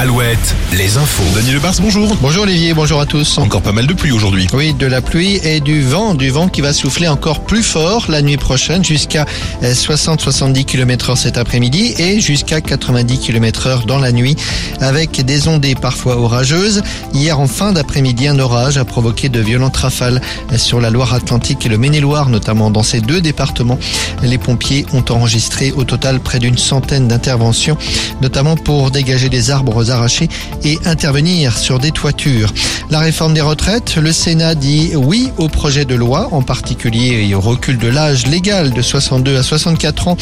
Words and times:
Alouette, 0.00 0.54
les 0.74 0.96
infos. 0.96 1.24
Daniel 1.34 1.56
Lebars, 1.56 1.74
bonjour. 1.80 2.16
Bonjour 2.22 2.44
Olivier, 2.44 2.72
bonjour 2.72 3.00
à 3.00 3.06
tous. 3.06 3.36
Encore 3.38 3.62
pas 3.62 3.72
mal 3.72 3.88
de 3.88 3.94
pluie 3.94 4.12
aujourd'hui. 4.12 4.46
Oui, 4.52 4.72
de 4.72 4.86
la 4.86 5.00
pluie 5.00 5.40
et 5.42 5.58
du 5.58 5.82
vent, 5.82 6.14
du 6.14 6.30
vent 6.30 6.46
qui 6.46 6.60
va 6.60 6.72
souffler 6.72 7.08
encore 7.08 7.40
plus 7.40 7.64
fort 7.64 8.04
la 8.08 8.22
nuit 8.22 8.36
prochaine 8.36 8.84
jusqu'à 8.84 9.26
60-70 9.60 10.66
km 10.66 11.10
heure 11.10 11.18
cet 11.18 11.36
après-midi 11.36 11.96
et 11.98 12.20
jusqu'à 12.20 12.60
90 12.60 13.18
km 13.18 13.66
heure 13.66 13.86
dans 13.86 13.98
la 13.98 14.12
nuit 14.12 14.36
avec 14.80 15.20
des 15.24 15.48
ondées 15.48 15.74
parfois 15.74 16.16
orageuses. 16.16 16.84
Hier 17.12 17.40
en 17.40 17.48
fin 17.48 17.72
d'après-midi, 17.72 18.28
un 18.28 18.38
orage 18.38 18.78
a 18.78 18.84
provoqué 18.84 19.28
de 19.28 19.40
violentes 19.40 19.78
rafales 19.78 20.20
sur 20.56 20.80
la 20.80 20.90
Loire-Atlantique 20.90 21.66
et 21.66 21.68
le 21.68 21.76
Maine-et-Loire, 21.76 22.28
notamment 22.28 22.70
dans 22.70 22.84
ces 22.84 23.00
deux 23.00 23.20
départements. 23.20 23.80
Les 24.22 24.38
pompiers 24.38 24.86
ont 24.92 25.04
enregistré 25.10 25.72
au 25.72 25.82
total 25.82 26.20
près 26.20 26.38
d'une 26.38 26.56
centaine 26.56 27.08
d'interventions, 27.08 27.76
notamment 28.22 28.54
pour 28.54 28.92
dégager 28.92 29.28
des 29.28 29.50
arbres 29.50 29.87
arrachés 29.90 30.28
et 30.64 30.78
intervenir 30.84 31.56
sur 31.56 31.78
des 31.78 31.90
toitures. 31.90 32.52
La 32.90 33.00
réforme 33.00 33.34
des 33.34 33.40
retraites, 33.40 33.96
le 33.96 34.12
Sénat 34.12 34.54
dit 34.54 34.92
oui 34.94 35.30
au 35.36 35.48
projet 35.48 35.84
de 35.84 35.94
loi, 35.94 36.28
en 36.32 36.42
particulier 36.42 37.34
au 37.34 37.40
recul 37.40 37.78
de 37.78 37.88
l'âge 37.88 38.26
légal 38.26 38.70
de 38.72 38.82
62 38.82 39.36
à 39.36 39.42
64 39.42 40.08
ans. 40.08 40.16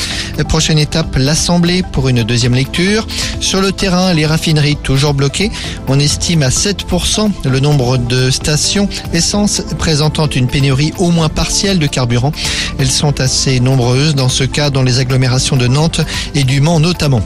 Prochaine 0.48 0.78
étape, 0.78 1.16
l'Assemblée 1.16 1.82
pour 1.92 2.08
une 2.08 2.22
deuxième 2.22 2.54
lecture. 2.54 3.06
Sur 3.40 3.60
le 3.60 3.72
terrain, 3.72 4.12
les 4.12 4.26
raffineries 4.26 4.76
toujours 4.76 5.14
bloquées. 5.14 5.50
On 5.88 5.98
estime 5.98 6.42
à 6.42 6.48
7% 6.48 7.30
le 7.44 7.60
nombre 7.60 7.98
de 7.98 8.30
stations 8.30 8.88
essence 9.12 9.62
présentant 9.78 10.26
une 10.28 10.46
pénurie 10.46 10.92
au 10.98 11.10
moins 11.10 11.28
partielle 11.28 11.78
de 11.78 11.86
carburant. 11.86 12.32
Elles 12.78 12.90
sont 12.90 13.20
assez 13.20 13.60
nombreuses 13.60 14.14
dans 14.14 14.28
ce 14.28 14.44
cas 14.44 14.70
dans 14.70 14.82
les 14.82 14.98
agglomérations 14.98 15.56
de 15.56 15.66
Nantes 15.66 16.00
et 16.34 16.44
du 16.44 16.60
Mans 16.60 16.80
notamment. 16.80 17.22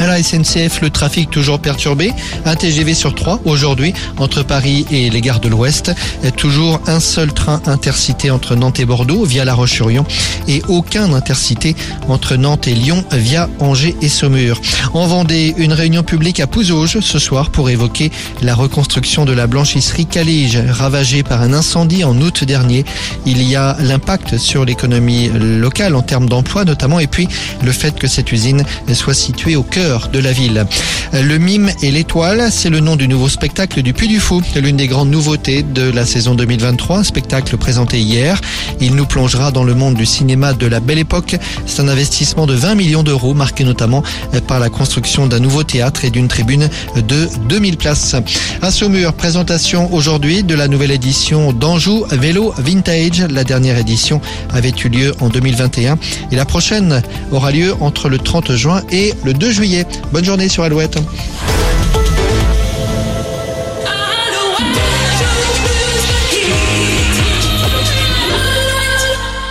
À 0.00 0.06
la 0.06 0.22
SNCF, 0.22 0.80
le 0.80 0.90
trafic 0.90 1.28
toujours 1.28 1.58
perturbé. 1.58 2.12
Un 2.44 2.54
TGV 2.54 2.94
sur 2.94 3.16
trois 3.16 3.40
aujourd'hui 3.44 3.92
entre 4.18 4.44
Paris 4.44 4.86
et 4.92 5.10
les 5.10 5.20
gares 5.20 5.40
de 5.40 5.48
l'Ouest. 5.48 5.90
Toujours 6.36 6.80
un 6.86 7.00
seul 7.00 7.32
train 7.32 7.60
intercité 7.66 8.30
entre 8.30 8.54
Nantes 8.54 8.78
et 8.78 8.84
Bordeaux 8.84 9.24
via 9.24 9.44
La 9.44 9.54
Roche-sur-Yon 9.54 10.04
et 10.46 10.62
aucun 10.68 11.12
intercité 11.12 11.74
entre 12.06 12.36
Nantes 12.36 12.68
et 12.68 12.74
Lyon 12.74 13.04
via 13.12 13.48
Angers 13.58 13.96
et 14.00 14.08
Saumur. 14.08 14.60
En 14.94 15.08
Vendée, 15.08 15.52
une 15.58 15.72
réunion 15.72 16.04
publique 16.04 16.38
à 16.38 16.46
Pouzauges 16.46 17.00
ce 17.00 17.18
soir 17.18 17.50
pour 17.50 17.68
évoquer 17.68 18.12
la 18.40 18.54
reconstruction 18.54 19.24
de 19.24 19.32
la 19.32 19.48
blanchisserie 19.48 20.06
Calige 20.06 20.58
ravagée 20.70 21.24
par 21.24 21.42
un 21.42 21.52
incendie 21.52 22.04
en 22.04 22.20
août 22.20 22.44
dernier. 22.44 22.84
Il 23.26 23.42
y 23.42 23.56
a 23.56 23.76
l'impact 23.80 24.38
sur 24.38 24.64
l'économie 24.64 25.28
locale 25.28 25.96
en 25.96 26.02
termes 26.02 26.28
d'emploi 26.28 26.64
notamment 26.64 27.00
et 27.00 27.08
puis 27.08 27.28
le 27.62 27.72
fait 27.72 27.98
que 27.98 28.06
cette 28.06 28.30
usine 28.30 28.62
soit 28.94 29.14
située 29.14 29.56
au 29.56 29.64
cœur 29.64 29.87
de 30.12 30.18
la 30.18 30.32
ville. 30.32 30.66
Le 31.12 31.38
mime 31.38 31.70
et 31.82 31.90
l'étoile, 31.90 32.48
c'est 32.50 32.68
le 32.68 32.80
nom 32.80 32.96
du 32.96 33.08
nouveau 33.08 33.28
spectacle 33.28 33.80
du 33.82 33.94
Puy 33.94 34.08
du 34.08 34.20
Fou, 34.20 34.42
l'une 34.56 34.76
des 34.76 34.86
grandes 34.86 35.10
nouveautés 35.10 35.62
de 35.62 35.90
la 35.90 36.04
saison 36.04 36.34
2023, 36.34 36.98
un 36.98 37.04
spectacle 37.04 37.56
présenté 37.56 37.98
hier. 37.98 38.40
Il 38.80 38.94
nous 38.94 39.06
plongera 39.06 39.50
dans 39.50 39.64
le 39.64 39.74
monde 39.74 39.94
du 39.94 40.04
cinéma 40.04 40.52
de 40.52 40.66
la 40.66 40.80
belle 40.80 40.98
époque. 40.98 41.36
C'est 41.64 41.80
un 41.80 41.88
investissement 41.88 42.46
de 42.46 42.54
20 42.54 42.74
millions 42.74 43.02
d'euros, 43.02 43.32
marqué 43.32 43.64
notamment 43.64 44.02
par 44.46 44.60
la 44.60 44.68
construction 44.68 45.26
d'un 45.26 45.40
nouveau 45.40 45.64
théâtre 45.64 46.04
et 46.04 46.10
d'une 46.10 46.28
tribune 46.28 46.68
de 46.96 47.28
2000 47.48 47.78
places. 47.78 48.14
À 48.60 48.70
Saumur, 48.70 49.14
présentation 49.14 49.92
aujourd'hui 49.94 50.42
de 50.42 50.54
la 50.54 50.68
nouvelle 50.68 50.90
édition 50.90 51.52
d'Anjou 51.52 52.04
Vélo 52.10 52.52
Vintage. 52.58 53.22
La 53.30 53.44
dernière 53.44 53.78
édition 53.78 54.20
avait 54.50 54.74
eu 54.84 54.88
lieu 54.88 55.14
en 55.20 55.28
2021 55.30 55.98
et 56.30 56.36
la 56.36 56.44
prochaine 56.44 57.02
aura 57.32 57.50
lieu 57.50 57.74
entre 57.80 58.08
le 58.08 58.18
30 58.18 58.54
juin 58.54 58.82
et 58.90 59.14
le 59.24 59.32
2 59.32 59.50
juillet. 59.50 59.77
Bonne 60.12 60.24
journée 60.24 60.48
sur 60.48 60.62
Alouette. 60.62 60.98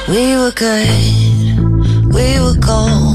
We 0.10 0.38
were 0.38 0.52
good, 0.52 2.14
we 2.14 2.40
were 2.40 2.56
gold. 2.60 3.06